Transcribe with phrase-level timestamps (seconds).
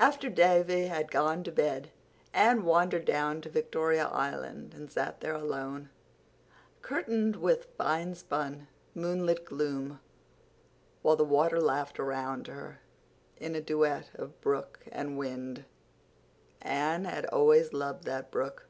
[0.00, 1.92] After Davy had gone to bed
[2.34, 5.88] Anne wandered down to Victoria Island and sat there alone,
[6.80, 10.00] curtained with fine spun, moonlit gloom,
[11.02, 12.80] while the water laughed around her
[13.36, 15.64] in a duet of brook and wind.
[16.60, 18.66] Anne had always loved that brook.